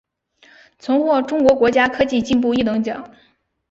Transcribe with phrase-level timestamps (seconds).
[0.79, 3.11] 曾获中国国家科技进步一等奖。